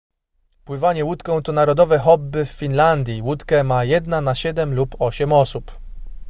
pływanie 0.65 1.05
łódką 1.05 1.41
to 1.41 1.51
narodowe 1.51 1.99
hobby 1.99 2.45
w 2.45 2.51
finlandii 2.51 3.21
łódkę 3.21 3.63
ma 3.63 3.83
jedna 3.83 4.21
na 4.21 4.35
siedem 4.35 4.73
lub 4.75 4.95
osiem 4.99 5.33
osób 5.33 5.79